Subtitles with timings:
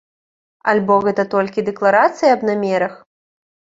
[0.73, 2.93] Альбо гэта толькі дэкларацыі аб намерах?